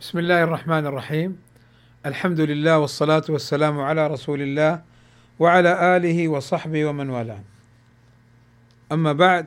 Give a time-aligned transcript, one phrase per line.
[0.00, 1.42] بسم الله الرحمن الرحيم
[2.06, 4.82] الحمد لله والصلاة والسلام على رسول الله
[5.38, 7.42] وعلى آله وصحبه ومن والاه
[8.92, 9.46] أما بعد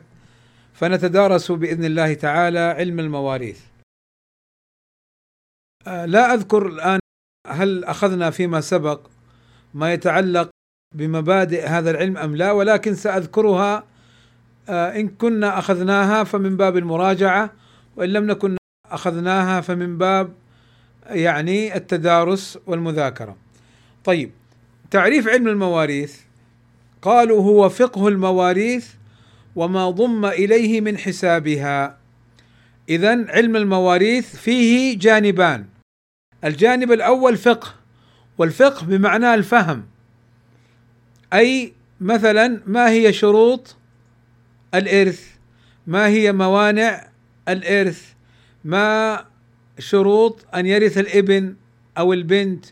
[0.73, 3.61] فنتدارس بإذن الله تعالى علم المواريث
[5.87, 6.99] لا أذكر الآن
[7.47, 9.07] هل أخذنا فيما سبق
[9.73, 10.49] ما يتعلق
[10.95, 13.83] بمبادئ هذا العلم أم لا ولكن سأذكرها
[14.69, 17.53] إن كنا أخذناها فمن باب المراجعة
[17.95, 18.57] وإن لم نكن
[18.91, 20.40] أخذناها فمن باب
[21.11, 23.37] يعني التدارس والمذاكرة.
[24.03, 24.31] طيب
[24.91, 26.15] تعريف علم المواريث
[27.01, 28.87] قالوا هو فقه المواريث
[29.55, 31.97] وما ضم إليه من حسابها.
[32.89, 35.65] اذا علم المواريث فيه جانبان.
[36.43, 37.73] الجانب الأول فقه
[38.37, 39.85] والفقه بمعنى الفهم.
[41.33, 43.75] أي مثلا ما هي شروط
[44.73, 45.27] الإرث؟
[45.87, 47.07] ما هي موانع
[47.47, 48.13] الإرث؟
[48.63, 49.25] ما
[49.81, 51.55] شروط أن يرث الإبن
[51.97, 52.65] أو البنت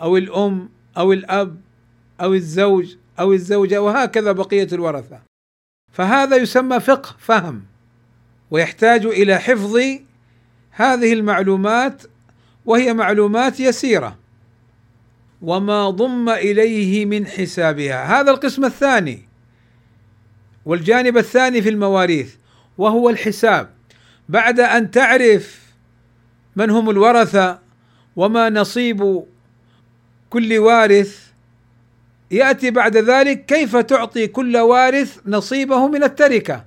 [0.00, 1.60] أو الأم أو الأب
[2.20, 5.20] أو الزوج أو الزوجة وهكذا بقية الورثة.
[5.92, 7.62] فهذا يسمى فقه فهم
[8.50, 9.80] ويحتاج إلى حفظ
[10.70, 12.02] هذه المعلومات
[12.66, 14.18] وهي معلومات يسيرة
[15.42, 18.20] وما ضم إليه من حسابها.
[18.20, 19.28] هذا القسم الثاني
[20.64, 22.34] والجانب الثاني في المواريث
[22.78, 23.70] وهو الحساب.
[24.28, 25.65] بعد أن تعرف
[26.56, 27.58] من هم الورثة
[28.16, 29.24] وما نصيب
[30.30, 31.26] كل وارث؟
[32.30, 36.64] يأتي بعد ذلك كيف تعطي كل وارث نصيبه من التركة؟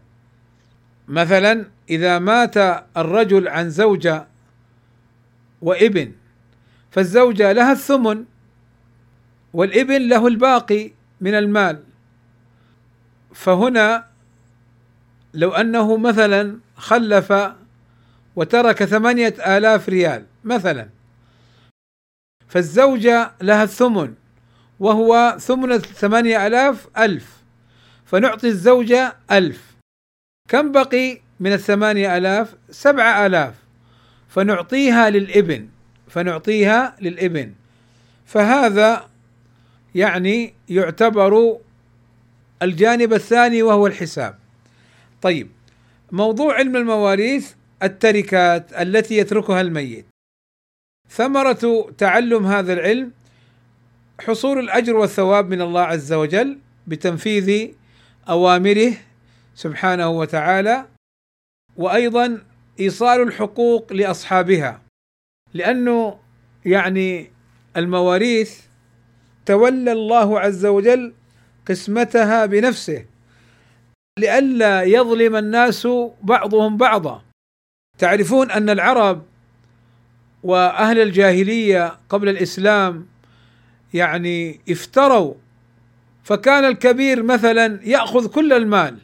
[1.08, 2.58] مثلا إذا مات
[2.98, 4.28] الرجل عن زوجه
[5.62, 6.12] وابن
[6.92, 8.26] فالزوجة لها الثمن
[9.54, 11.84] والابن له الباقي من المال.
[13.34, 14.06] فهنا
[15.34, 17.34] لو أنه مثلا خلف
[18.40, 20.90] وترك ثمانية آلاف ريال مثلا.
[22.48, 24.14] فالزوجة لها الثمن
[24.80, 27.38] وهو ثمن الثمانية آلاف ألف.
[28.06, 29.76] فنعطي الزوجة ألف.
[30.50, 33.54] كم بقي من الثمانية آلاف؟ سبعة آلاف.
[34.30, 35.68] فنعطيها للإبن
[36.08, 37.54] فنعطيها للإبن.
[38.26, 39.10] فهذا
[39.96, 41.58] يعني يعتبر
[42.62, 44.40] الجانب الثاني وهو الحساب.
[45.22, 45.52] طيب
[46.12, 50.06] موضوع علم المواريث التركات التي يتركها الميت.
[51.10, 53.12] ثمرة تعلم هذا العلم
[54.22, 57.72] حصول الأجر والثواب من الله عز وجل بتنفيذ
[58.30, 58.94] أوامره
[59.56, 60.86] سبحانه وتعالى
[61.78, 62.44] وأيضا
[62.80, 64.82] إيصال الحقوق لأصحابها.
[65.54, 66.20] لأنه
[66.66, 67.32] يعني
[67.78, 68.62] المواريث
[69.46, 71.14] تولى الله عز وجل
[71.68, 73.06] قسمتها بنفسه
[74.20, 75.88] لئلا يظلم الناس
[76.24, 77.29] بعضهم بعضا.
[78.00, 79.22] تعرفون أن العرب
[80.44, 83.06] وأهل الجاهلية قبل الإسلام
[83.94, 85.34] يعني افتروا
[86.24, 88.98] فكان الكبير مثلا يأخذ كل المال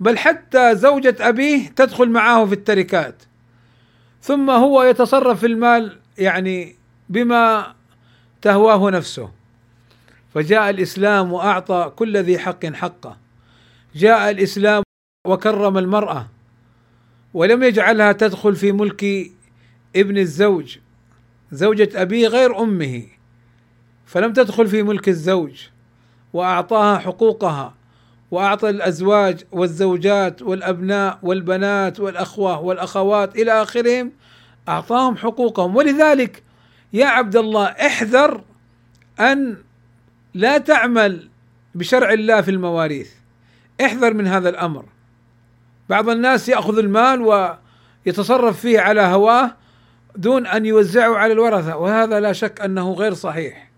[0.00, 3.22] بل حتى زوجة أبيه تدخل معه في التركات
[4.22, 6.76] ثم هو يتصرف في المال يعني
[7.08, 7.74] بما
[8.42, 9.30] تهواه نفسه.
[10.34, 13.16] فجاء الإسلام وأعطى كل ذي حق حقه
[13.94, 14.82] جاء الإسلام
[15.26, 16.26] وكرم المرأة.
[17.34, 19.30] ولم يجعلها تدخل في ملك
[19.96, 20.78] ابن الزوج
[21.52, 23.02] زوجة أبيه غير أمه
[24.06, 25.68] فلم تدخل في ملك الزوج
[26.32, 27.74] وأعطاها حقوقها
[28.30, 34.12] وأعطى الأزواج والزوجات والأبناء والبنات والأخوة والأخوات إلى آخرهم
[34.68, 35.76] أعطاهم حقوقهم.
[35.76, 36.42] ولذلك
[36.92, 38.44] يا عبد الله احذر
[39.20, 39.56] أن
[40.34, 41.28] لا تعمل
[41.74, 43.10] بشرع الله في المواريث.
[43.80, 44.84] احذر من هذا الأمر.
[45.88, 47.20] بعض الناس يأخذ المال
[48.06, 49.56] ويتصرف فيه على هواه
[50.16, 53.70] دون أن يوزعه على الورثة وهذا لا شك أنه غير صحيح.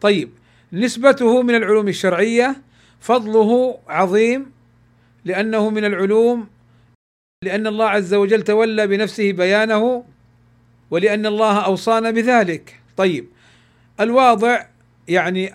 [0.00, 0.30] طيب
[0.72, 2.62] نسبته من العلوم الشرعية
[3.00, 4.52] فضله عظيم
[5.24, 6.48] لأنه من العلوم
[7.44, 10.04] لأن الله عز وجل تولى بنفسه بيانه
[10.90, 12.80] ولأن الله أوصانا بذلك.
[12.96, 13.28] طيب
[14.00, 14.66] الواضع
[15.08, 15.54] يعني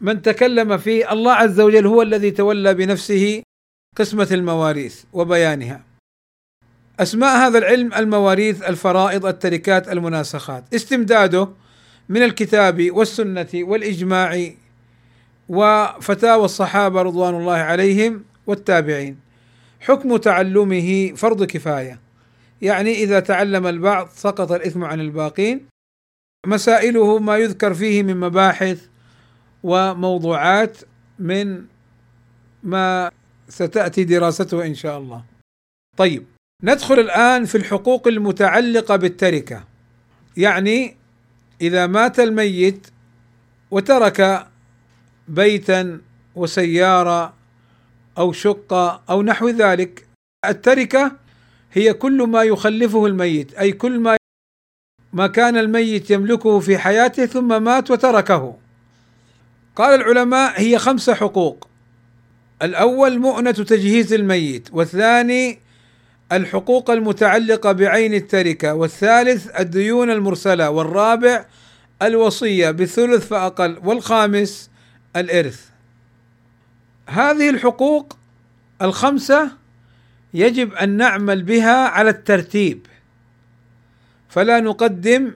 [0.00, 3.42] من تكلم فيه الله عز وجل هو الذي تولى بنفسه
[3.96, 5.82] قسمة المواريث وبيانها.
[7.00, 11.48] أسماء هذا العلم المواريث، الفرائض، التركات، المناسخات، استمداده
[12.08, 14.50] من الكتاب والسنة والإجماع
[15.48, 19.18] وفتاوى الصحابة رضوان الله عليهم والتابعين.
[19.80, 22.00] حكم تعلمه فرض كفاية.
[22.62, 25.66] يعني إذا تعلم البعض سقط الإثم عن الباقين.
[26.46, 28.86] مسائله ما يذكر فيه من مباحث
[29.62, 30.78] وموضوعات
[31.18, 31.64] من
[32.62, 33.10] ما
[33.48, 35.24] ستأتي دراسته إن شاء الله.
[35.96, 36.24] طيب
[36.62, 39.64] ندخل الآن في الحقوق المتعلقة بالتركة.
[40.36, 40.96] يعني
[41.60, 42.86] إذا مات الميت
[43.70, 44.46] وترك
[45.28, 46.00] بيتا
[46.34, 47.34] وسيارة
[48.18, 50.06] أو شقة أو نحو ذلك
[50.44, 51.12] التركة
[51.72, 54.16] هي كل ما يخلفه الميت أي كل ما
[55.12, 58.56] ما كان الميت يملكه في حياته ثم مات وتركه
[59.76, 61.68] قال العلماء هي خمس حقوق
[62.64, 65.58] الأول مؤنة تجهيز الميت والثاني
[66.32, 71.46] الحقوق المتعلقة بعين التركة والثالث الديون المرسلة والرابع
[72.02, 74.70] الوصية بثلث فأقل والخامس
[75.16, 75.68] الإرث.
[77.08, 78.16] هذه الحقوق
[78.82, 79.50] الخمسة
[80.34, 82.86] يجب أن نعمل بها على الترتيب.
[84.28, 85.32] فلا نقدم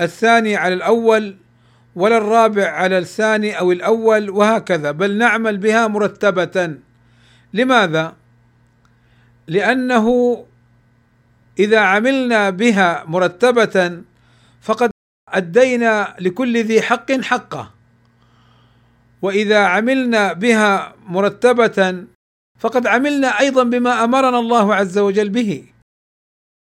[0.00, 1.36] الثاني على الأول
[1.94, 6.78] ولا الرابع على الثاني أو الأول وهكذا بل نعمل بها مرتبة.
[7.54, 8.16] لماذا؟
[9.46, 10.06] لأنه
[11.58, 14.02] إذا عملنا بها مرتبة
[14.60, 14.90] فقد
[15.28, 17.70] أدينا لكل ذي حق حقه.
[19.22, 22.04] وإذا عملنا بها مرتبة
[22.58, 25.64] فقد عملنا أيضا بما أمرنا الله عز وجل به.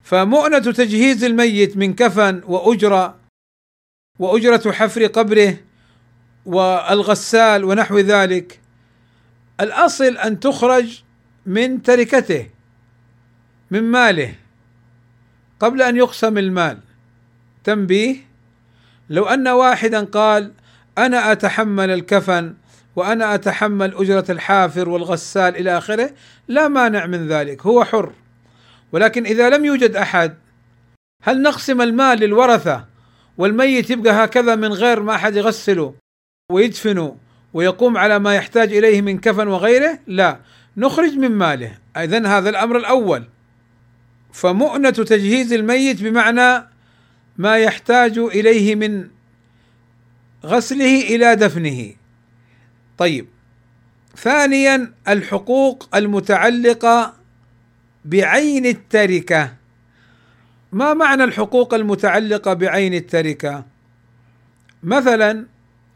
[0.04, 3.21] فمؤنة تجهيز الميت من كفن وأجرة
[4.22, 5.56] وأجرة حفر قبره
[6.46, 8.60] والغسال ونحو ذلك.
[9.60, 11.02] الأصل أن تخرج
[11.46, 12.50] من تركته
[13.70, 14.34] من ماله
[15.60, 16.78] قبل أن يقسم المال.
[17.64, 18.16] تنبيه؟
[19.10, 20.52] لو أن واحدا قال
[20.98, 22.54] أنا أتحمل الكفن
[22.96, 26.10] وأنا أتحمل أجرة الحافر والغسال إلى آخره
[26.48, 28.12] لا مانع من ذلك هو حر.
[28.92, 30.34] ولكن إذا لم يوجد أحد
[31.22, 32.91] هل نقسم المال للورثة
[33.38, 35.94] والميت يبقى هكذا من غير ما أحد يغسله
[36.52, 37.16] ويدفنه
[37.54, 40.40] ويقوم على ما يحتاج إليه من كفن وغيره لا.
[40.76, 41.78] نخرج من ماله.
[41.96, 43.24] اذا هذا الأمر الأول.
[44.32, 46.68] فمؤنة تجهيز الميت بمعنى
[47.38, 49.08] ما يحتاج إليه من
[50.44, 51.92] غسله إلى دفنه.
[52.98, 53.26] طيب.
[54.16, 57.14] ثانيا الحقوق المتعلقة
[58.04, 59.61] بعين التركة.
[60.72, 63.64] ما معنى الحقوق المتعلقة بعين التركة؟
[64.82, 65.46] مثلا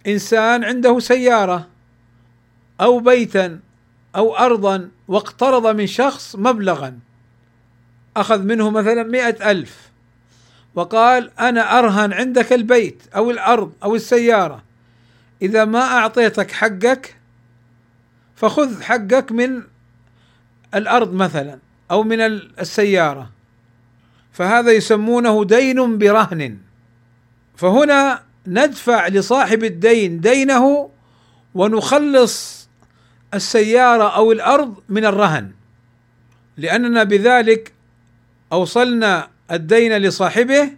[0.06, 1.66] إنسان عنده سيارة
[2.80, 3.60] أو بيتا
[4.16, 6.98] أو ارضا واقترض من شخص مبلغا
[8.16, 9.90] أخذ منه مثلا مئة ألف
[10.74, 14.62] وقال أنا أرهن عندك البيت أو الأرض أو السيارة
[15.42, 17.16] إذا ما أعطيتك حقك
[18.36, 19.62] فخذ حقك من
[20.74, 21.58] الأرض مثلا
[21.90, 23.35] أو من السيارة.
[24.36, 26.58] فهذا يسمونه دين برهن.
[27.56, 30.90] فهنا ندفع لصاحب الدين دينه
[31.54, 32.68] ونخلص
[33.34, 35.50] السيارة أو الأرض من الرهن.
[36.56, 37.72] لأننا بذلك
[38.52, 40.70] أوصلنا الدين لصاحبه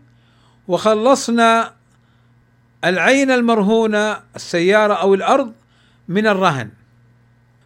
[0.68, 1.74] وخلصنا
[2.84, 5.52] العين المرهونة السيارة أو الأرض
[6.08, 6.70] من الرهن.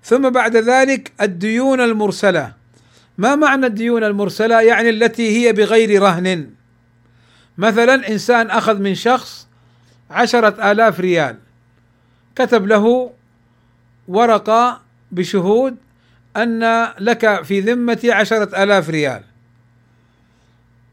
[0.04, 2.61] ثم بعد ذلك الديون المرسلة.
[3.18, 6.50] ما معنى الديون المرسلة؟ يعني التي هي بغير رهن.
[7.58, 9.46] مثلا إنسان أخذ من شخص
[10.10, 11.36] عشرة آلاف ريال
[12.36, 13.12] كتب له
[14.08, 14.80] ورقة
[15.12, 15.76] بشهود
[16.36, 19.22] أن لك في ذمتي عشرة آلاف ريال.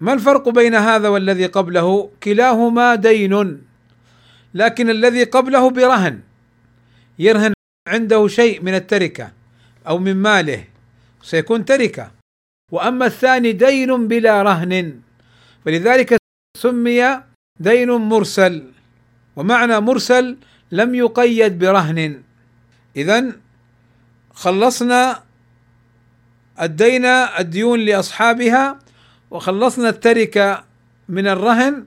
[0.01, 3.61] ما الفرق بين هذا والذي قبله؟ كلاهما دين
[4.54, 6.19] لكن الذي قبله برهن
[7.19, 7.54] يرهن
[7.88, 9.31] عنده شيء من التركة
[9.88, 10.64] أو من ماله.
[11.21, 12.11] سيكون تركة.
[12.71, 14.99] وأما الثاني دين بلا رهن.
[15.66, 16.18] فلذلك
[16.57, 17.21] سمي
[17.59, 18.64] دين مرسل.
[19.35, 20.38] ومعنى مرسل
[20.71, 22.21] لم يقيد برهن.
[22.95, 23.31] اذا
[24.33, 25.23] خلصنا
[26.61, 28.80] الدين الديون لأصحابها
[29.31, 30.64] وخلصنا التركة
[31.09, 31.85] من الرهن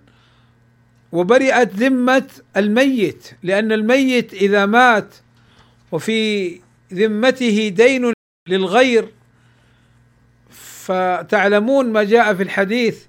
[1.12, 3.31] وبرئت ذمة الميت.
[3.43, 5.15] لأن الميت إذا مات
[5.93, 6.61] وفي
[6.93, 8.12] ذمته دين
[8.49, 9.09] للغير.
[10.83, 13.05] فتعلمون ما جاء في الحديث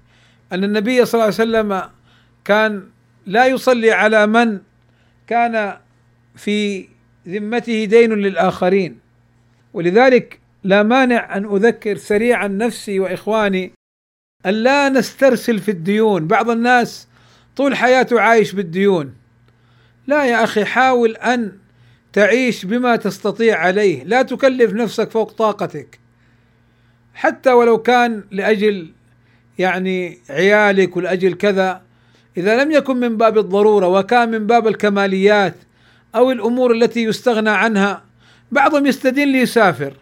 [0.52, 1.90] أن النبي صلى الله عليه وسلم
[2.44, 2.88] كان
[3.26, 4.60] لا يصلي على من
[5.26, 5.76] كان
[6.36, 6.88] في
[7.28, 8.98] ذمته دين للآخرين.
[9.72, 13.72] ولذلك لا مانع أن أذكر سريعا نفسي وإخواني
[14.46, 16.26] أن لا نسترسل في الديون.
[16.26, 17.08] بعض الناس
[17.56, 19.14] طول حياته عايش بالديون.
[20.06, 21.58] لا يا أخي حاول أن
[22.12, 24.04] تعيش بما تستطيع عليه.
[24.04, 26.03] لا تكلف نفسك فوق طاقتك.
[27.14, 28.92] حتى ولو كان لأجل
[29.58, 31.82] يعني عيالك ولأجل كذا
[32.36, 35.54] إذا لم يكن من باب الضرورة وكان من باب الكماليات
[36.14, 38.04] أو الأمور التي يستغنى عنها
[38.52, 39.96] بعضهم يستدين ليسافر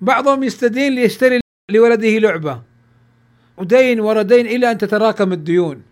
[0.00, 2.62] بعضهم يستدين ليشتري لولده لعبة
[3.56, 5.82] ودين ورا دين إلى أن تتراكم الديون.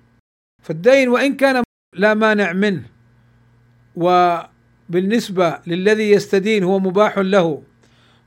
[0.63, 1.63] فالدين وإن كان
[1.97, 2.83] لا مانع منه
[3.97, 7.63] وبالنسبة للذي يستدين هو مباح له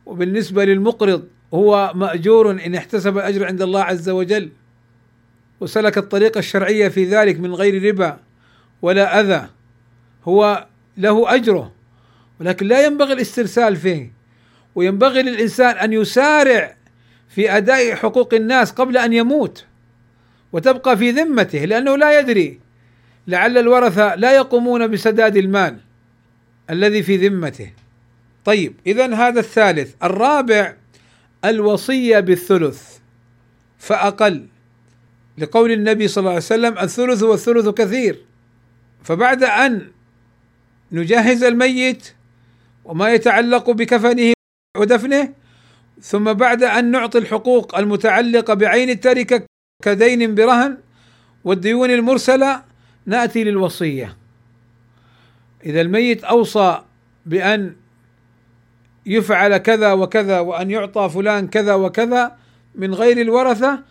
[0.05, 4.49] وبالنسبة للمقرض هو مأجور إن احتسب الأجر عند الله عز وجل
[5.59, 8.19] وسلك الطريقة الشرعية في ذلك من غير ربا
[8.81, 9.49] ولا أذى.
[10.25, 10.65] هو
[10.97, 11.71] له أجره
[12.39, 14.11] ولكن لا ينبغي الاسترسال فيه
[14.75, 16.75] وينبغي للإنسان أن يسارع
[17.29, 19.65] في أداء حقوق الناس قبل أن يموت
[20.53, 22.59] وتبقى في ذمته لأنه لا يدري
[23.27, 25.77] لعل الورثة لا يقومون بسداد المال
[26.69, 27.71] الذي في ذمته.
[28.45, 30.75] طيب اذا هذا الثالث الرابع
[31.45, 32.97] الوصية بالثلث
[33.77, 34.47] فأقل.
[35.37, 38.21] لقول النبي صلى الله عليه وسلم الثلث والثلث كثير.
[39.03, 39.91] فبعد أن
[40.91, 42.13] نجهز الميت
[42.85, 44.33] وما يتعلق بكفنه
[44.77, 45.33] ودفنه
[46.01, 49.45] ثم بعد أن نعطي الحقوق المتعلقة بعين التركة
[49.83, 50.77] كدين برهن
[51.43, 52.63] والديون المرسلة
[53.05, 54.17] نأتي للوصية.
[55.65, 56.81] إذا الميت أوصى
[57.25, 57.75] بأن
[59.05, 62.35] يفعل كذا وكذا وأن يعطى فلان كذا وكذا
[62.75, 63.83] من غير الورثة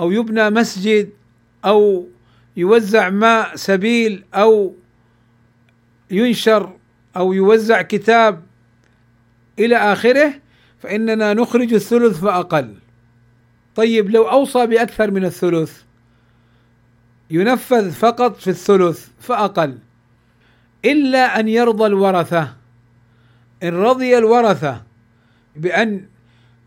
[0.00, 1.10] أو يبنى مسجد
[1.64, 2.08] أو
[2.56, 4.74] يوزع ماء سبيل أو
[6.10, 6.72] ينشر
[7.16, 8.42] أو يوزع كتاب
[9.58, 10.34] إلى آخره
[10.80, 12.74] فإننا نخرج الثلث فأقل.
[13.76, 15.82] طيب لو أوصى بأكثر من الثلث
[17.30, 19.78] ينفذ فقط في الثلث فأقل.
[20.84, 22.61] إلا أن يرضى الورثة.
[23.62, 24.82] إن رضي الورثة
[25.56, 26.06] بأن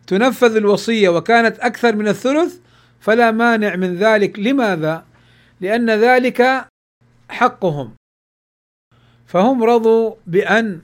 [0.07, 2.55] تنفذ الوصية وكانت أكثر من الثلث
[2.99, 4.39] فلا مانع من ذلك.
[4.39, 5.05] لماذا؟
[5.61, 6.67] لأن ذلك
[7.29, 7.95] حقهم.
[9.27, 10.81] فهم رضوا بأن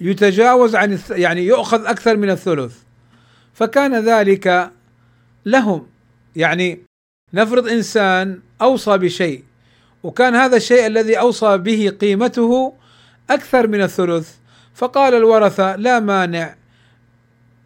[0.00, 2.78] يتجاوز عن يعني يؤخذ أكثر من الثلث.
[3.54, 4.70] فكان ذلك
[5.46, 5.86] لهم.
[6.36, 6.80] يعني
[7.34, 9.44] نفرض إنسان أوصى بشيء
[10.02, 12.72] وكان هذا الشيء الذي أوصى به قيمته
[13.30, 14.34] أكثر من الثلث
[14.74, 16.54] فقال الورثه لا مانع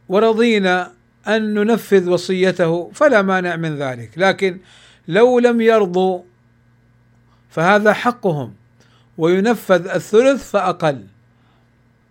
[0.08, 0.92] ورضينا
[1.28, 4.10] أن ننفذ وصيته فلا مانع من ذلك.
[4.16, 4.58] لكن
[5.08, 6.22] لو لم يرضوا
[7.50, 8.54] فهذا حقهم
[9.18, 11.06] وينفذ الثلث فأقل.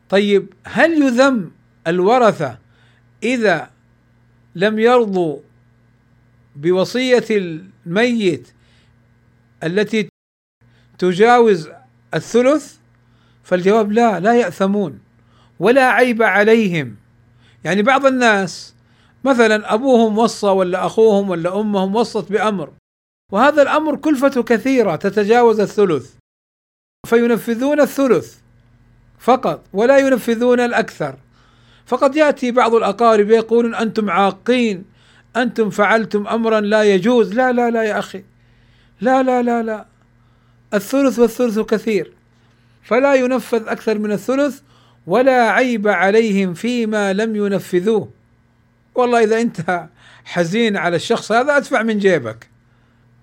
[0.09, 1.51] طيب هل يذم
[1.87, 2.57] الورثه
[3.23, 3.69] إذا
[4.55, 5.37] لم يرضوا
[6.55, 8.47] بوصية الميت
[9.63, 10.09] التي
[10.99, 11.69] تجاوز
[12.13, 12.77] الثلث؟
[13.47, 14.99] فالجواب لا لا يأثمون
[15.59, 16.95] ولا عيب عليهم.
[17.63, 18.73] يعني بعض الناس
[19.23, 22.69] مثلا أبوهم وصى ولا أخوهم ولا أمهم وصت بأمر
[23.31, 26.13] وهذا الأمر كلفته كثيرة تتجاوز الثلث
[27.07, 28.35] فينفذون الثلث
[29.19, 31.15] فقط ولا ينفذون الأكثر.
[31.85, 34.85] فقد يأتي بعض الأقارب يقولون أنتم عاقين
[35.35, 37.33] أنتم فعلتم امرا لا يجوز.
[37.33, 38.23] لا لا لا يا أخي.
[39.01, 39.85] لا لا لا لا.
[40.73, 42.16] الثلث والثلث كثير.
[42.87, 44.61] فلا ينفذ أكثر من الثلث
[45.07, 48.09] ولا عيب عليهم فيما لم ينفذوه.
[48.95, 49.87] والله إذا أنت
[50.25, 52.49] حزين على الشخص هذا أدفع من جيبك.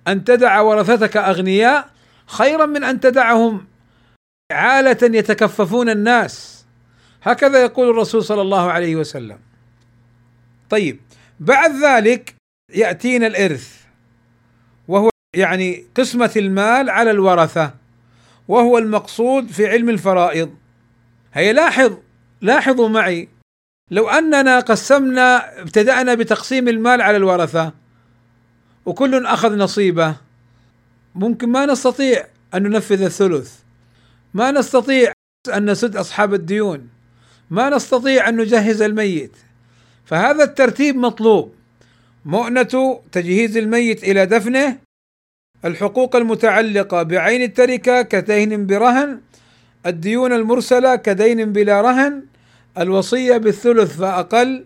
[0.09, 1.89] أن تدع ورثتك أغنياء
[2.27, 3.67] خيرا من أن تدعهم
[4.53, 6.65] عالة يتكففون الناس.
[7.23, 9.39] هكذا يقول الرسول صلى الله عليه وسلم.
[10.71, 11.01] طيب
[11.41, 12.35] بعد ذلك
[12.75, 13.81] يأتينا الإرث
[14.89, 17.84] وهو يعني قسمة المال على الورثة.
[18.49, 20.55] وهو المقصود في علم الفرائض.
[21.35, 21.97] هي لاحظ
[22.41, 23.29] لاحظوا معي
[23.91, 27.73] لو أننا قسمنا ابتدأنا بتقسيم المال على الورثة
[28.87, 30.17] وكل أخذ نصيبه
[31.15, 33.59] ممكن ما نستطيع أن ننفذ الثلث.
[34.35, 35.13] ما نستطيع
[35.55, 36.89] أن نسد أصحاب الديون.
[37.51, 39.37] ما نستطيع أن نجهز الميت.
[40.05, 41.55] فهذا الترتيب مطلوب.
[42.25, 44.79] مؤنة تجهيز الميت إلى دفنه
[45.65, 49.21] الحقوق المتعلقة بعين التركة كدين برهن
[49.87, 52.23] الديون المرسلة كدين بلا رهن
[52.79, 54.65] الوصية بالثلث فأقل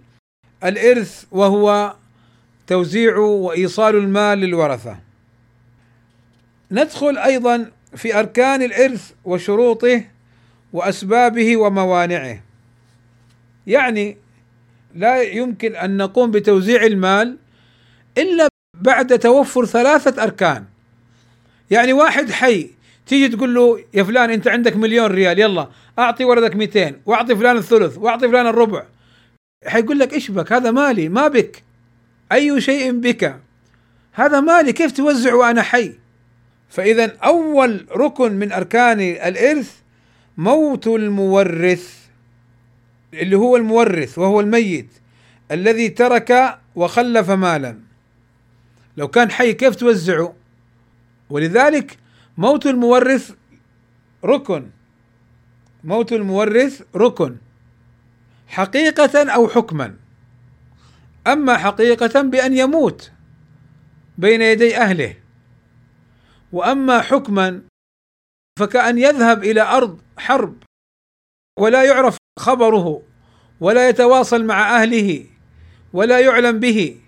[0.64, 1.94] الإرث وهو
[2.66, 4.98] توزيع وإيصال المال للورثة.
[6.70, 10.04] ندخل أيضا في أركان الإرث وشروطه
[10.72, 12.40] وأسبابه وموانعه.
[13.66, 14.16] يعني
[14.94, 17.36] لا يمكن أن نقوم بتوزيع المال
[18.18, 20.64] إلا بعد توفر ثلاثة أركان.
[21.70, 22.70] يعني واحد حي
[23.06, 27.56] تيجي تقول له يا فلان انت عندك مليون ريال يلا أعطي ولدك 200 وأعطي فلان
[27.56, 28.84] الثلث وأعطي فلان الربع.
[29.66, 31.62] حيقول لك إيش بك؟ هذا مالي ما بك.
[32.32, 33.40] أي شيء بك.
[34.12, 35.92] هذا مالي كيف توزع وأنا حي؟
[36.68, 39.74] فإذا أول ركن من أركان الإرث
[40.36, 41.98] موت المورث
[43.14, 44.88] اللي هو المورث وهو الميت
[45.50, 47.78] الذي ترك وخلف مالا.
[48.96, 50.34] لو كان حي كيف توزعه؟
[51.30, 51.98] ولذلك
[52.38, 53.34] موت المورث
[54.24, 54.70] ركن.
[55.84, 57.36] موت المورث ركن.
[58.48, 59.96] حقيقة أو حكما.
[61.26, 63.10] أما حقيقة بأن يموت
[64.18, 65.14] بين يدي أهله.
[66.52, 67.62] وأما حكما
[68.58, 70.62] فكأن يذهب إلى أرض حرب
[71.58, 73.02] ولا يعرف خبره
[73.60, 75.26] ولا يتواصل مع أهله
[75.92, 77.00] ولا يعلم به.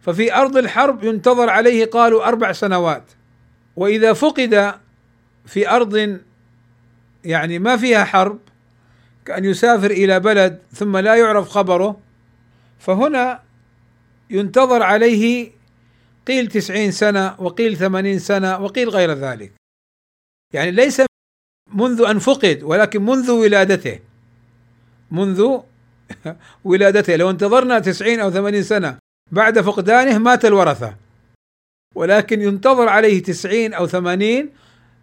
[0.00, 3.17] ففي أرض الحرب ينتظر عليه قالوا أربع سنوات.
[3.78, 4.74] وإذا فقد
[5.46, 6.18] في أرض
[7.24, 8.38] يعني ما فيها حرب
[9.24, 12.00] كأن يسافر إلى بلد ثم لا يعرف خبره
[12.78, 13.42] فهنا
[14.30, 15.50] ينتظر عليه
[16.26, 19.52] قيل تسعين سنة وقيل ثمانين سنة وقيل غير ذلك.
[20.54, 21.02] يعني ليس
[21.74, 23.98] منذ أن فقد ولكن منذ ولادته.
[25.10, 25.60] منذ
[26.64, 27.16] ولادته.
[27.16, 28.98] لو انتظرنا تسعين أو ثمانين سنة
[29.32, 31.07] بعد فقدانه مات الورثة.
[31.98, 34.50] ولكن ينتظر عليه تسعين أو ثمانين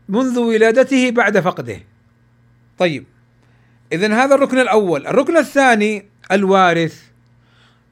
[0.10, 1.80] منذ ولادته بعد فقده.
[2.78, 3.06] طيب
[3.92, 5.08] اذا هذا الركن الأول.
[5.08, 7.04] الركن الثاني الوارث.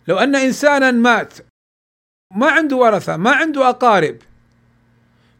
[0.08, 1.34] لو أن إنسانا مات
[2.36, 4.18] ما عنده ورثة ما عنده أقارب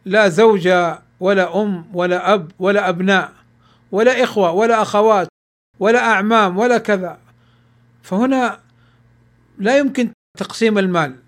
[0.04, 3.32] لا زوجة ولا أم ولا أب ولا أبناء
[3.92, 5.28] ولا إخوة ولا أخوات
[5.80, 7.18] ولا أعمام ولا كذا.
[8.02, 8.60] فهنا
[9.58, 11.23] لا يمكن تقسيم المال.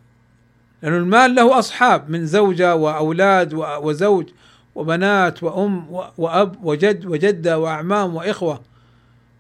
[0.83, 4.29] لأن المال له أصحاب من زوجة وأولاد وزوج
[4.75, 5.87] وبنات وأم
[6.19, 8.63] وأب وجد وجدة وأعمام وإخوة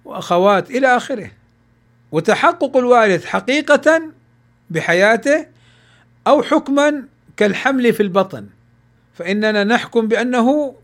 [0.04, 1.30] وأخوات إلى آخره.
[2.12, 4.02] وتحقق الوارث حقيقة
[4.70, 5.46] بحياته
[6.26, 7.02] أو حكما
[7.36, 8.46] كالحمل في البطن.
[9.14, 10.74] فإننا نحكم بأنه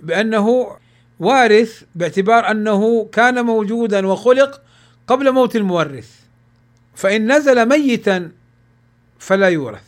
[0.00, 0.76] بأنه
[1.20, 4.60] وارث باعتبار أنه كان موجودا وخلق
[5.06, 6.10] قبل موت المورث.
[6.94, 8.30] فإن نزل ميتا
[9.22, 9.84] فلا يورث.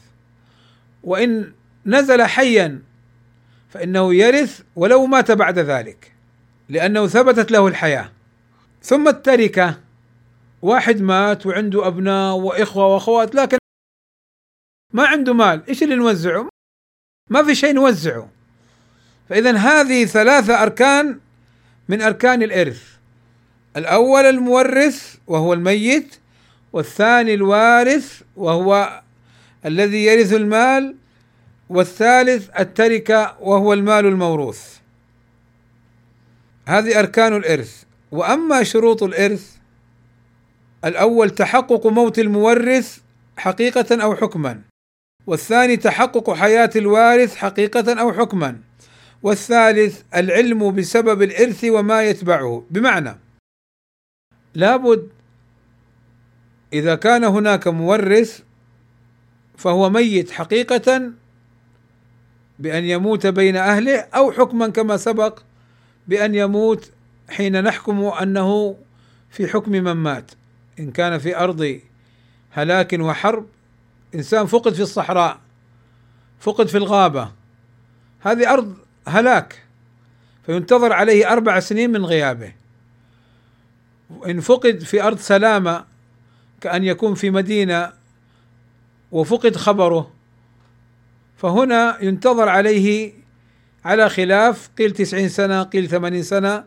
[1.02, 1.52] وإن
[1.86, 2.82] نزل حيا
[3.70, 6.12] فإنه يرث ولو مات بعد ذلك
[6.68, 8.12] لأنه ثبتت له الحياة.
[8.82, 9.80] ثم التركة
[10.62, 13.58] واحد مات وعنده أبناء وإخوة وأخوات لكن
[14.92, 16.48] ما عنده مال إيش اللي نوزعه؟
[17.30, 18.28] ما في شيء نوزعه.
[19.28, 21.20] فإذا هذه ثلاثة أركان
[21.88, 22.82] من أركان الإرث.
[23.76, 26.18] الأول المورث وهو الميت
[26.72, 29.02] والثاني الوارث وهو
[29.66, 30.96] الذي يرث المال
[31.68, 34.78] والثالث التركة وهو المال الموروث.
[36.66, 37.84] هذه أركان الإرث.
[38.12, 39.56] وأما شروط الإرث
[40.84, 42.98] الأول تحقق موت المورث
[43.36, 44.60] حقيقة أو حكما.
[45.26, 48.60] والثاني تحقق حياة الوارث حقيقة أو حكما.
[49.22, 52.64] والثالث العلم بسبب الإرث وما يتبعه.
[52.70, 53.18] بمعنى
[54.54, 55.08] لابد
[56.72, 58.42] إذا كان هناك مورث
[59.56, 61.12] فهو ميت حقيقة
[62.58, 65.38] بأن يموت بين أهله أو حكما كما سبق
[66.08, 66.90] بأن يموت
[67.30, 68.76] حين نحكم أنه
[69.30, 70.30] في حكم من مات.
[70.78, 71.80] إن كان في أرض
[72.50, 73.46] هلاك وحرب
[74.14, 75.40] إنسان فقد في الصحراء
[76.40, 77.32] فقد في الغابة
[78.20, 78.76] هذه أرض
[79.08, 79.62] هلاك
[80.46, 82.52] فينتظر عليه أربع سنين من غيابه.
[84.26, 85.84] إن فقد في أرض سلامة
[86.60, 87.92] كأن يكون في مدينة
[89.14, 90.10] وفقد خبره.
[91.36, 93.12] فهنا ينتظر عليه
[93.84, 96.64] على خلاف قيل تسعين سنة قيل ثمانين سنة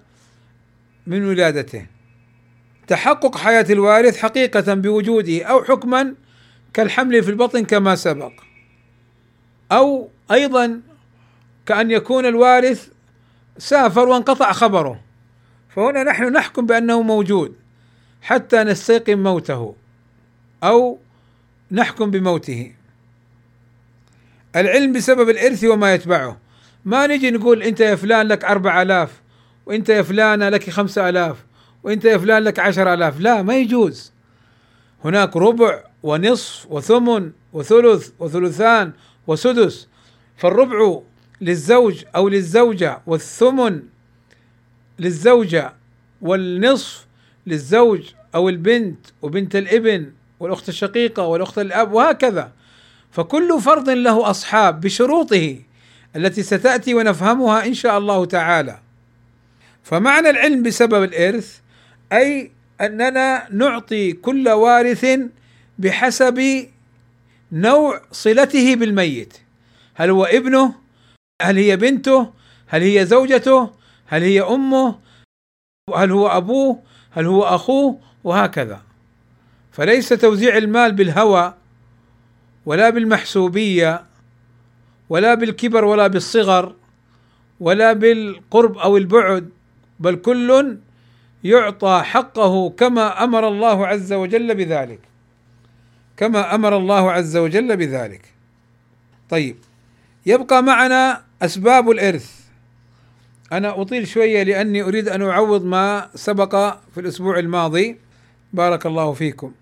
[1.07, 1.85] من ولادته.
[2.87, 6.13] تحقق حياة الوارث حقيقة بوجوده أو حكما
[6.73, 8.31] كالحمل في البطن كما سبق.
[9.71, 10.81] أو أيضا
[11.65, 12.89] كأن يكون الوارث
[13.57, 15.01] سافر وانقطع خبره.
[15.69, 17.55] فهنا نحن نحكم بأنه موجود
[18.21, 19.75] حتى نستيقن موته.
[20.63, 20.99] أو
[21.71, 22.73] نحكم بموته.
[24.55, 26.39] العلم بسبب الإرث وما يتبعه.
[26.85, 29.21] ما نجي نقول أنت يا فلان لك أربع آلاف
[29.65, 31.37] وأنت يا فلانة لك خمسة آلاف
[31.83, 33.19] وأنت يا فلان لك عشر آلاف.
[33.19, 34.11] لا ما يجوز.
[35.05, 38.91] هناك ربع ونصف وثمن وثلث وثلثان
[39.27, 39.87] وسدس.
[40.37, 40.99] فالربع
[41.41, 43.81] للزوج أو للزوجة والثمن
[44.99, 45.73] للزوجة
[46.21, 47.05] والنصف
[47.47, 50.11] للزوج أو البنت وبنت الابن.
[50.39, 52.51] والأخت الشقيقة والأخت الأب وهكذا.
[53.11, 55.59] فكل فرض له أصحاب بشروطه
[56.15, 58.79] التي ستأتي ونفهمها إن شاء الله تعالى.
[59.83, 61.59] فمعنى العلم بسبب الإرث
[62.13, 65.19] أي أننا نعطي كل وارث
[65.79, 66.67] بحسب
[67.51, 69.33] نوع صلته بالميت.
[69.95, 70.73] هل هو ابنه؟
[71.41, 72.33] هل هي بنته؟
[72.67, 73.71] هل هي زوجته؟
[74.07, 74.99] هل هي أمه؟
[75.95, 78.86] هل هو أبوه؟ هل هو أخوه؟ وهكذا.
[79.77, 81.53] فليس توزيع المال بالهوى
[82.65, 84.03] ولا بالمحسوبية
[85.09, 86.75] ولا بالكبر ولا بالصغر
[87.59, 89.49] ولا بالقرب أو البعد
[89.99, 90.77] بل كل
[91.43, 94.99] يعطى حقه كما أمر الله عز وجل بذلك.
[96.17, 98.33] كما أمر الله عز وجل بذلك.
[99.29, 99.57] طيب
[100.25, 102.39] يبقى معنا أسباب الإرث.
[103.51, 107.97] أنا أطيل شوية لأني أريد أن أعوض ما سبق في الأسبوع الماضي.
[108.53, 109.53] بارك الله فيكم.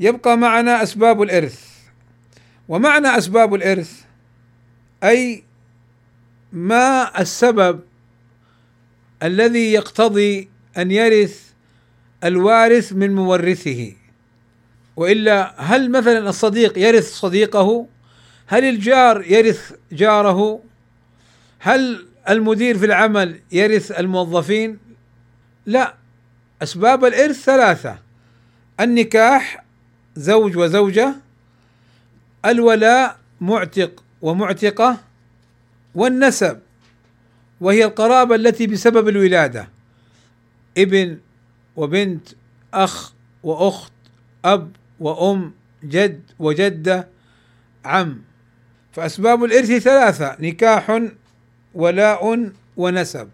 [0.00, 1.70] يبقى معنا أسباب الإرث.
[2.68, 4.00] ومعنى أسباب الإرث
[5.04, 5.44] أي
[6.52, 7.80] ما السبب
[9.22, 11.50] الذي يقتضي أن يرث
[12.24, 13.92] الوارث من مورثه.
[14.96, 17.86] وإلا هل مثلا الصديق يرث صديقه؟
[18.46, 20.62] هل الجار يرث جاره؟
[21.58, 24.78] هل المدير في العمل يرث الموظفين؟
[25.66, 25.94] لا
[26.62, 27.98] أسباب الإرث ثلاثة
[28.80, 29.64] النكاح
[30.20, 31.14] زوج وزوجة
[32.44, 34.98] الولاء معتق ومعتقة
[35.94, 36.60] والنسب
[37.60, 39.68] وهي القرابة التي بسبب الولادة.
[40.78, 41.18] ابن
[41.76, 42.28] وبنت
[42.74, 43.92] أخ وأخت
[44.44, 45.54] أب وأم
[45.84, 47.08] جد وجدة
[47.84, 48.22] عم.
[48.92, 51.02] فأسباب الإرث ثلاثة نكاح
[51.74, 53.28] ولاء ونسب.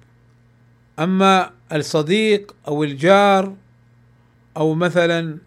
[0.98, 3.54] أما الصديق أو الجار
[4.56, 5.38] أو مثلا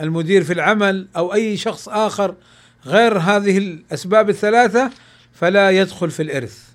[0.00, 2.34] المدير في العمل أو أي شخص آخر
[2.86, 4.90] غير هذه الأسباب الثلاثة
[5.32, 6.68] فلا يدخل في الإرث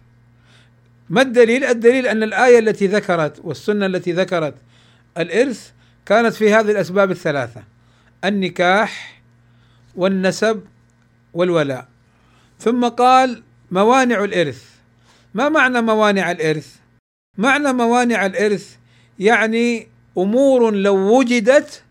[1.09, 4.55] ما الدليل؟ الدليل أن الآية التي ذكرت والسنة التي ذكرت
[5.17, 5.71] الإرث
[6.05, 7.63] كانت في هذه الأسباب الثلاثة
[8.25, 9.21] النكاح
[9.95, 10.61] والنسب
[11.33, 11.87] والولاء
[12.59, 14.63] ثم قال موانع الإرث
[15.33, 16.75] ما معنى موانع الإرث؟
[17.37, 18.75] معنى موانع الإرث
[19.19, 21.83] يعني أمور لو وجدت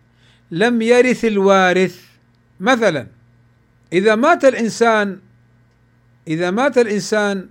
[0.51, 2.09] لم يرث الوارث.
[2.61, 3.07] مثلا
[3.93, 5.21] إذا مات الإنسان
[6.29, 7.49] إذا مات الإنسان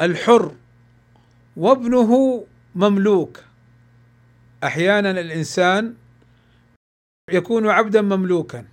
[0.00, 0.54] الحر
[1.56, 3.40] وابنه مملوك.
[4.64, 5.94] أحيانا الإنسان
[7.30, 8.64] يكون عبدا مملوكا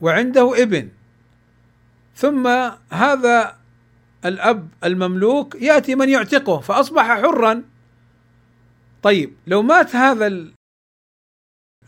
[0.00, 0.88] وعنده ابن.
[2.16, 2.46] ثم
[2.92, 3.58] هذا
[4.24, 7.62] الأب المملوك يأتي من يعتقه فأصبح حرا.
[9.02, 10.26] طيب لو مات هذا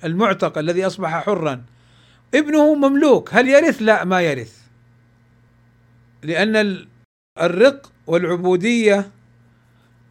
[0.04, 1.64] المعتق الذي أصبح حرا.
[2.34, 4.58] ابنه مملوك هل يرث؟ لا ما يرث.
[6.22, 6.86] لأن
[7.40, 9.10] الرق والعبودية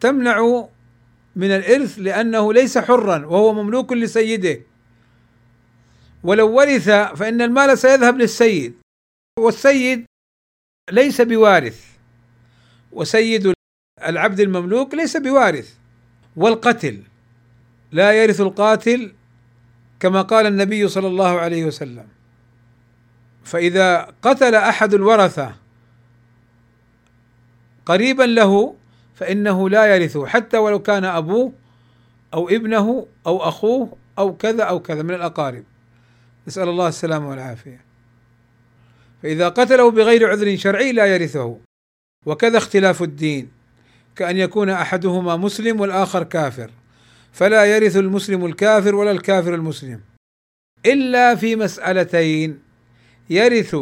[0.00, 0.68] تمنع
[1.36, 4.60] من الإرث لأنه ليس حرا وهو مملوك لسيده.
[6.24, 8.74] ولو ورث فإن المال سيذهب للسيد.
[9.38, 10.06] والسيد
[10.90, 11.84] ليس بوارث.
[12.92, 13.52] وسيد
[14.06, 15.74] العبد المملوك ليس بوارث.
[16.36, 17.02] والقتل
[17.92, 19.12] لا يرث القاتل
[20.00, 22.06] كما قال النبي صلى الله عليه وسلم.
[23.44, 25.54] فإذا قتل أحد الورثة
[27.86, 28.74] قريبا له
[29.14, 31.52] فإنه لا يرثه حتى ولو كان أبوه
[32.34, 35.64] أو ابنه أو أخوه أو كذا أو كذا من الأقارب.
[36.48, 37.80] نسأل الله السلامة والعافية.
[39.22, 41.58] فإذا قتله بغير عذر شرعي لا يرثه.
[42.26, 43.48] وكذا اختلاف الدين
[44.16, 46.70] كأن يكون أحدهما مسلم والآخر كافر.
[47.34, 50.00] فلا يرث المسلم الكافر ولا الكافر المسلم.
[50.86, 52.58] إلا في مسألتين
[53.30, 53.76] يرث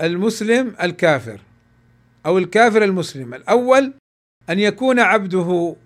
[0.00, 1.40] المسلم الكافر
[2.26, 3.34] أو الكافر المسلم.
[3.34, 3.94] الأول
[4.50, 5.76] أن يكون عبده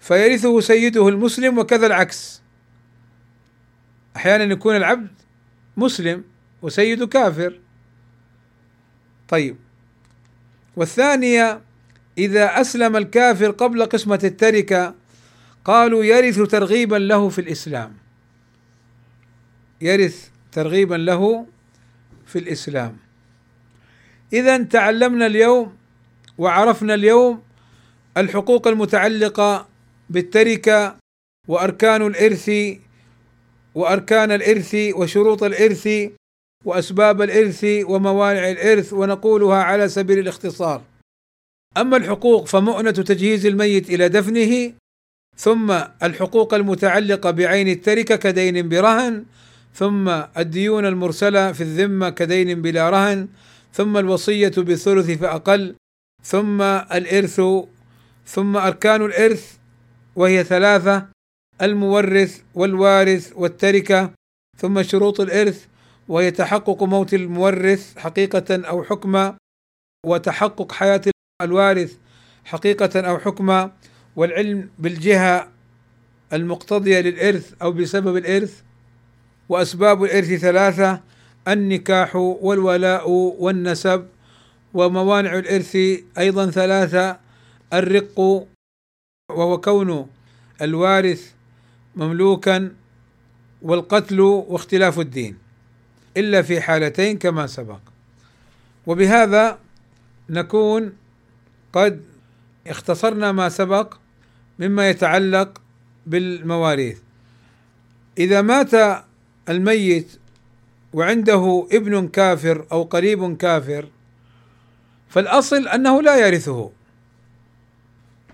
[0.00, 2.42] فيرثه سيده المسلم وكذا العكس.
[4.16, 5.10] أحيانا يكون العبد
[5.76, 6.24] مسلم
[6.62, 7.60] وسيده كافر.
[9.28, 9.56] طيب.
[10.76, 11.60] والثانية
[12.18, 15.01] إذا أسلم الكافر قبل قسمة التركة
[15.64, 17.94] قالوا يرث ترغيبا له في الإسلام
[19.80, 21.46] يرث ترغيبا له
[22.26, 22.96] في الإسلام
[24.32, 25.76] إذا تعلمنا اليوم
[26.38, 27.42] وعرفنا اليوم
[28.16, 29.68] الحقوق المتعلقة
[30.10, 30.96] بالتركة
[31.48, 32.50] وأركان الإرث
[33.74, 35.88] وأركان الإرث وشروط الإرث
[36.64, 40.82] وأسباب الإرث وموانع الإرث ونقولها على سبيل الاختصار.
[41.76, 44.72] أما الحقوق فمؤنة تجهيز الميت إلى دفنه
[45.36, 45.70] ثم
[46.02, 49.24] الحقوق المتعلقة بعين التركة كدين برهن
[49.74, 53.28] ثم الديون المرسلة في الذمة كدين بلا رهن
[53.72, 55.74] ثم الوصية بالثلث فأقل
[56.24, 57.40] ثم الإرث
[58.26, 59.56] ثم أركان الإرث
[60.16, 61.06] وهي ثلاثة
[61.62, 64.10] المورث والوارث والتركة
[64.58, 65.66] ثم شروط الإرث
[66.08, 69.36] وهي تحقق موت المورث حقيقة أو حكما
[70.06, 71.02] وتحقق حياة
[71.42, 71.96] الوارث
[72.44, 73.70] حقيقة أو حكما
[74.16, 75.48] والعلم بالجهة
[76.32, 78.60] المقتضية للإرث أو بسبب الإرث
[79.48, 81.00] وأسباب الإرث ثلاثة
[81.48, 84.06] النكاح والولاء والنسب
[84.74, 85.76] وموانع الإرث
[86.18, 87.18] أيضا ثلاثة
[87.72, 88.20] الرق
[89.30, 90.06] وهو كون
[90.62, 91.32] الوارث
[91.96, 92.74] مملوكا
[93.62, 95.38] والقتل واختلاف الدين
[96.16, 97.80] إلا في حالتين كما سبق.
[98.86, 99.58] وبهذا
[100.30, 100.92] نكون
[101.72, 102.02] قد
[102.66, 103.94] اختصرنا ما سبق
[104.58, 105.62] مما يتعلق
[106.06, 106.98] بالمواريث.
[108.18, 109.04] إذا مات
[109.48, 110.18] الميت
[110.92, 113.88] وعنده ابن كافر أو قريب كافر
[115.08, 116.70] فالأصل أنه لا يرثه.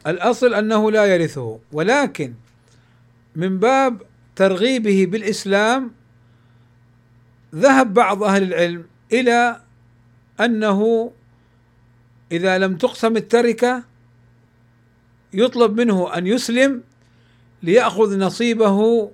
[0.07, 1.59] الأصل أنه لا يرثه.
[1.73, 2.35] ولكن
[3.37, 4.03] من باب
[4.37, 5.91] ترغيبه بالإسلام
[7.55, 9.61] ذهب بعض أهل العلم إلى
[10.41, 11.11] أنه
[12.33, 13.85] إذا لم تقسم التركة
[15.33, 16.83] يطلب منه أن يسلم
[17.63, 19.11] ليأخذ نصيبه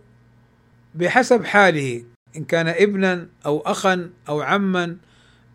[0.94, 2.04] بحسب حاله
[2.36, 4.96] إن كان ابنا أو اخا أو عما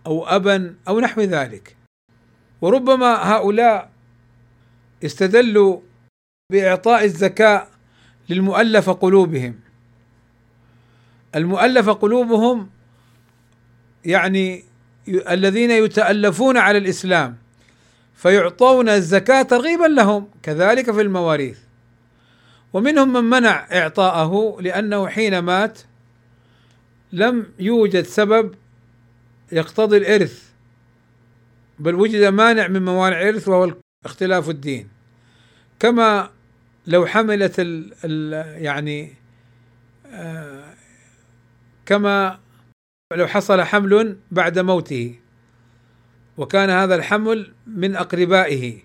[0.06, 1.76] أو ابا أو نحو ذلك.
[2.62, 3.92] وربما هؤلاء
[5.06, 5.80] استدلوا
[6.52, 7.68] بإعطاء الزكاة
[8.30, 9.60] للمؤلف قلوبهم.
[11.36, 12.70] المؤلف قلوبهم
[14.06, 14.64] يعني
[15.08, 17.38] الذين يتألفون على الإسلام.
[18.20, 21.60] فيعطون الزكاة ترغيبا لهم كذلك في المواريث.
[22.74, 25.80] ومنهم من منع إعطاءه لأنه حين مات
[27.12, 28.56] لم يوجد سبب
[29.52, 30.50] يقتضي الإرث
[31.80, 33.74] بل وجد مانع من موانع الإرث وهو
[34.06, 34.90] اختلاف الدين.
[35.80, 36.30] كما
[36.88, 39.14] لو حملت ال ال يعني
[40.08, 40.74] آه
[41.86, 42.40] كما
[43.14, 45.16] لو حصل حمل بعد موته.
[46.40, 48.80] وكان هذا الحمل من أقربائه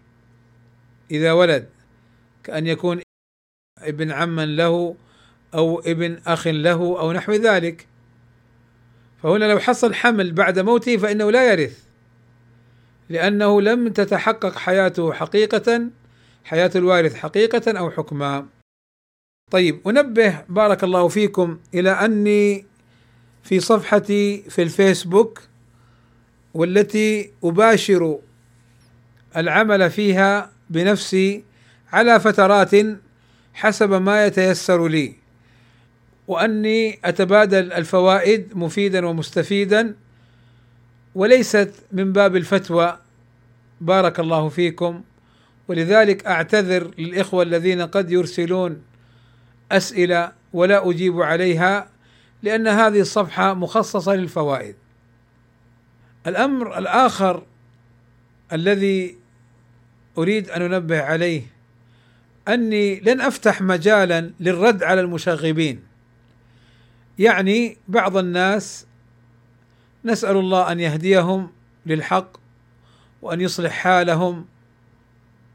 [1.11, 1.69] إذا ولد
[2.45, 3.01] كأن يكون
[3.79, 4.97] ابن عم له
[5.55, 7.87] أو ابن أخ له أو نحو ذلك.
[9.23, 11.85] فهنا لو حصل حمل بعد موته فإنه لا يرث
[13.09, 15.90] لأنه لم تتحقق حياته حقيقة
[16.45, 18.47] حياة الوارث حقيقة أو حكما.
[19.51, 22.67] طيب أنبه بارك الله فيكم إلى أني
[23.43, 25.54] في صفحتي في الفيسبوك
[26.55, 28.19] والتي أباشر
[29.37, 31.45] العمل فيها بنفسي
[31.93, 32.71] على فترات
[33.55, 35.14] حسب ما يتيسر لي
[36.29, 39.95] وأني أتبادل الفوائد مفيدا ومستفيدا
[41.14, 42.99] وليست من باب الفتوى.
[43.81, 45.03] بارك الله فيكم.
[45.69, 48.83] ولذلك أعتذر للإخوة الذين قد يرسلون
[49.73, 51.88] أسئلة ولا أجيب عليها
[52.43, 54.75] لأن هذه الصفحة مخصصة للفوائد.
[56.27, 57.47] الأمر الآخر
[58.53, 59.17] الذي
[60.19, 61.43] أريد أن أنبه عليه
[62.49, 65.83] أني لن أفتح مجالا للرد على المشاغبين.
[67.19, 68.87] يعني بعض الناس
[70.05, 71.51] نسأل الله أن يهديهم
[71.87, 72.37] للحق
[73.23, 74.47] وأن يصلح حالهم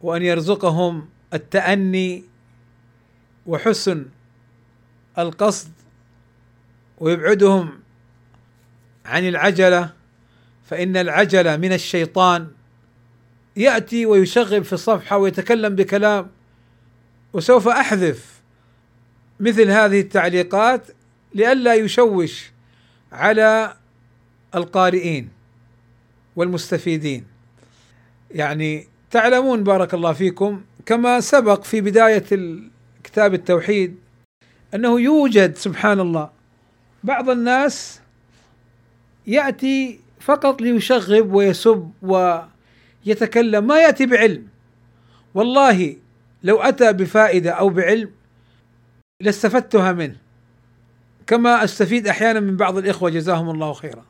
[0.02, 2.24] وأن يرزقهم التأني
[3.46, 4.06] وحسن
[5.18, 5.72] القصد
[6.98, 7.80] ويبعدهم
[9.06, 9.99] عن العجلة.
[10.70, 12.48] فإن العجله من الشيطان
[13.56, 16.28] يأتي ويشغب في الصفحة ويتكلم بكلام.
[17.34, 18.42] وسوف أحذف
[19.40, 20.88] مثل هذه التعليقات
[21.36, 22.52] لئلا يشوش
[23.12, 23.78] على
[24.56, 25.30] القارئين
[26.36, 27.26] والمستفيدين.
[28.32, 32.26] يعني تعلمون بارك الله فيكم كما سبق في بداية
[33.04, 33.96] كتاب التوحيد
[34.74, 36.30] أنه يوجد سبحان الله.
[37.04, 38.00] بعض الناس
[39.28, 44.48] يأتي فقط ليشغب ويسب ويتكلم ما يأتي بعلم.
[45.34, 45.96] والله
[46.44, 48.12] لو أتى بفائدة أو بعلم
[49.22, 50.16] لاستفدتها منه.
[51.28, 54.06] كما أستفيد أحيانا من بعض الإخوة جزاهم الله خيرا.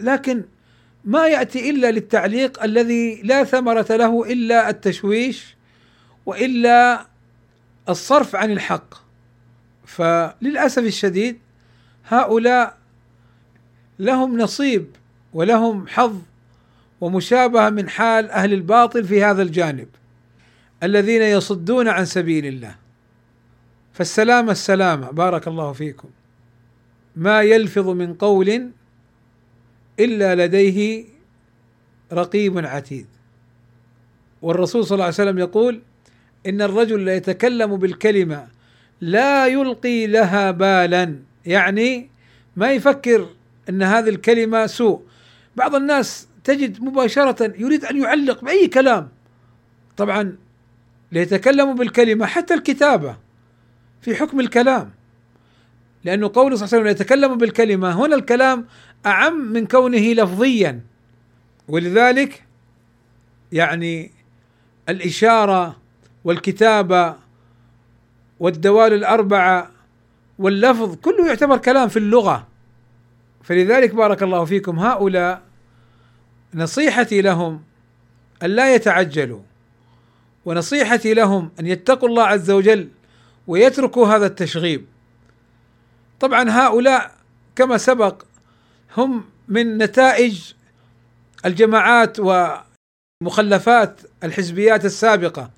[0.00, 0.44] لكن
[1.04, 5.56] ما يأتي إلا للتعليق الذي لا ثمرة له إلا التشويش
[6.26, 7.06] وإلا
[7.88, 8.94] الصرف عن الحق.
[9.86, 11.38] فللأسف الشديد
[12.06, 12.78] هؤلاء
[13.98, 14.86] لهم نصيب
[15.34, 16.16] ولهم حظ
[17.00, 19.88] ومشابهة من حال أهل الباطل في هذا الجانب
[20.82, 22.74] الذين يصدون عن سبيل الله.
[23.92, 26.08] فالسلامة السلامة بارك الله فيكم
[27.16, 28.70] ما يلفظ من قول
[30.00, 31.04] إلا لديه
[32.12, 33.06] رقيب عتيد.
[34.42, 35.80] والرسول صلى الله عليه وسلم يقول
[36.46, 38.48] إن الرجل لا يتكلم بالكلمة
[39.00, 41.16] لا يلقي لها بالا
[41.46, 42.10] يعني
[42.56, 43.28] ما يفكر
[43.68, 45.02] إن هذه الكلمة سوء.
[45.60, 49.08] بعض الناس تجد مباشرة يريد أن يعلق بأي كلام.
[49.96, 50.36] طبعا
[51.12, 53.16] ليتكلموا بالكلمة حتى الكتابة
[54.00, 54.90] في حكم الكلام.
[56.04, 58.66] لأنه قوله صلى الله عليه وسلم يتكلم بالكلمة هنا الكلام
[59.06, 60.80] أعم من كونه لفظيا.
[61.68, 62.44] ولذلك
[63.52, 64.10] يعني
[64.88, 65.76] الإشارة
[66.24, 67.16] والكتابة
[68.40, 69.70] والدوال الأربعة
[70.38, 72.48] واللفظ كله يعتبر كلام في اللغة.
[73.42, 75.49] فلذلك بارك الله فيكم هؤلاء
[76.54, 77.62] نصيحتي لهم
[78.42, 79.40] أن لا يتعجلوا
[80.44, 82.88] ونصيحتي لهم أن يتقوا الله عز وجل
[83.46, 84.86] ويتركوا هذا التشغيب.
[86.20, 87.14] طبعا هؤلاء
[87.56, 88.22] كما سبق
[88.96, 90.52] هم من نتائج
[91.44, 92.16] الجماعات
[93.22, 95.50] ومخلفات الحزبيات السابقة.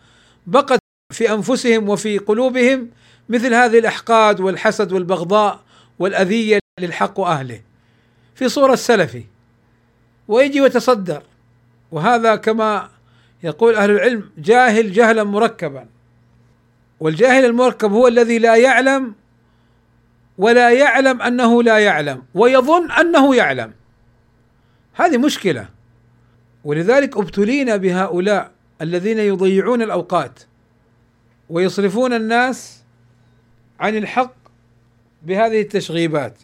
[0.46, 0.78] بقت
[1.12, 2.90] في أنفسهم وفي قلوبهم
[3.28, 5.60] مثل هذه الأحقاد والحسد والبغضاء
[5.98, 7.60] والأذية للحق وأهله.
[8.34, 9.24] في صورة السلفي
[10.28, 11.22] ويجي ويتصدر.
[11.92, 12.88] وهذا كما
[13.42, 15.86] يقول أهل العلم جاهل جهلا مركبا.
[17.00, 19.14] والجاهل المركب هو الذي لا يعلم
[20.38, 23.72] ولا يعلم أنه لا يعلم ويظن أنه يعلم.
[24.94, 25.68] هذه مشكلة.
[26.64, 28.50] ولذلك أبتلينا بهؤلاء
[28.82, 30.40] الذين يضيعون الأوقات
[31.50, 32.82] ويصرفون الناس
[33.80, 34.34] عن الحق
[35.22, 36.38] بهذه التشغيبات.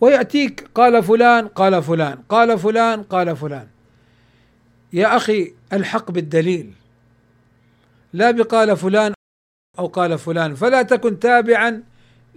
[0.00, 3.66] ويأتيك قال فلان قال فلان قال فلان قال فلان.
[4.92, 6.72] يا أخي الحق بالدليل.
[8.12, 9.12] لا بقال فلان
[9.78, 11.82] أو قال فلان فلا تكن تابعا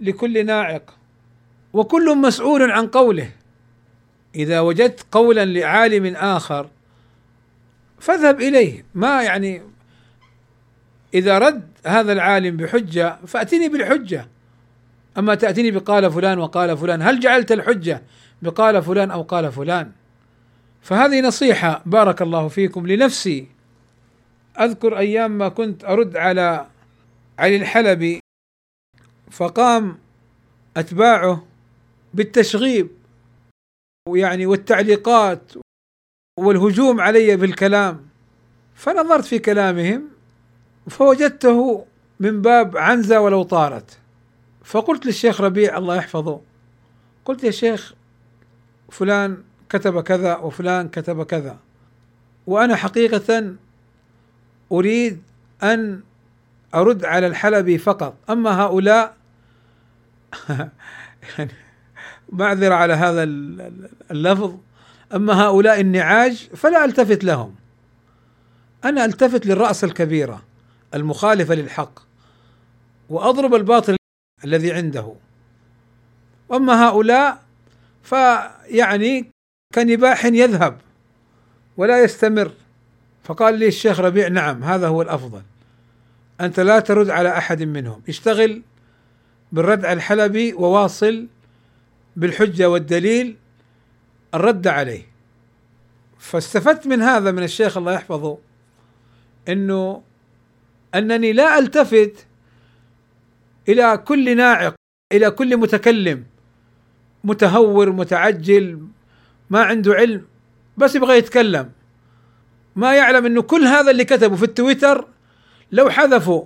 [0.00, 0.94] لكل ناعق.
[1.72, 3.30] وكل مسؤول عن قوله.
[4.34, 6.68] إذا وجدت قولا لعالم آخر
[8.00, 8.84] فاذهب إليه.
[8.94, 9.62] ما يعني
[11.14, 14.28] إذا رد هذا العالم بحجة فأتني بالحجة.
[15.18, 18.02] أما تأتيني بقال فلان وقال فلان هل جعلت الحجة
[18.42, 19.92] بقال فلان أو قال فلان؟
[20.82, 23.48] فهذه نصيحة بارك الله فيكم لنفسي.
[24.60, 26.66] أذكر أيام ما كنت أرد على
[27.38, 28.20] علي الحلبي
[29.30, 29.98] فقام
[30.76, 31.46] أتباعه
[32.14, 32.88] بالتشغيب
[34.08, 35.52] ويعني والتعليقات
[36.38, 38.08] والهجوم علي بالكلام.
[38.74, 40.08] فنظرت في كلامهم
[40.88, 41.86] فوجدته
[42.20, 44.01] من باب عنزة ولو طارت.
[44.64, 46.40] فقلت للشيخ ربيع الله يحفظه
[47.24, 47.94] قلت يا شيخ
[48.90, 51.56] فلان كتب كذا وفلان كتب كذا
[52.46, 53.54] وأنا حقيقة
[54.72, 55.22] أريد
[55.62, 56.00] أن
[56.74, 58.14] أرد على الحلبي فقط.
[58.30, 59.16] أما هؤلاء
[61.38, 61.50] يعني
[62.32, 63.22] معذره على هذا
[64.10, 64.56] اللفظ.
[65.14, 67.54] أما هؤلاء النعاج فلا ألتفت لهم.
[68.84, 70.42] أنا ألتفت للرأس الكبيرة
[70.94, 71.98] المخالفة للحق
[73.08, 73.96] وأضرب الباطل
[74.44, 75.14] الذي عنده.
[76.48, 77.42] وأما هؤلاء
[78.02, 79.30] فيعني
[79.74, 80.78] كنباح يذهب
[81.76, 82.52] ولا يستمر.
[83.24, 85.42] فقال لي الشيخ ربيع نعم هذا هو الأفضل.
[86.40, 88.02] أنت لا ترد على أحد منهم.
[88.08, 88.62] اشتغل
[89.52, 91.26] بالرد على الحلبي وواصل
[92.16, 93.36] بالحجة والدليل
[94.34, 95.06] الرد عليه.
[96.18, 98.38] فاستفدت من هذا من الشيخ الله يحفظه
[99.48, 100.02] إنه
[100.94, 102.26] أنني لا ألتفت
[103.68, 104.74] إلى كل ناعق
[105.12, 106.24] إلى كل متكلم
[107.24, 108.86] متهور متعجل
[109.50, 110.26] ما عنده علم
[110.76, 111.70] بس يبغى يتكلم.
[112.76, 115.08] ما يعلم إنه كل هذا اللي كتبه في التويتر
[115.72, 116.44] لو حذفوا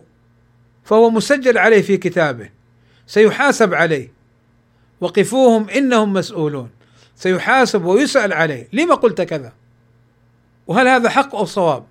[0.85, 2.51] فهو مسجل عليه في كتابه
[3.07, 4.13] سيحاسب عليه.
[5.01, 6.71] وقفوهم إنهم مسؤولون
[7.17, 9.53] سيحاسب ويسأل عليه لما قلت كذا؟
[10.67, 11.87] وهل هذا حق أو صواب؟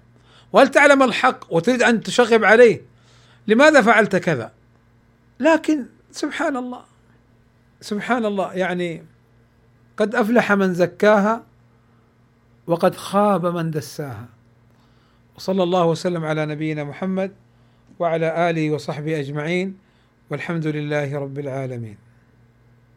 [0.54, 2.82] وهل تعلم الحق وتريد أن تشغب عليه؟
[3.48, 4.52] لماذا فعلت كذا؟
[5.40, 6.84] لكن سبحان الله
[7.82, 9.04] سبحان الله يعني
[9.98, 11.44] قد أفلح من زكاها
[12.68, 14.26] وقد خاب من دساها.
[15.36, 17.32] وصلى الله وسلم على نبينا محمد
[18.00, 19.78] وعلى آله وصحبه أجمعين
[20.30, 22.05] والحمد لله رب العالمين.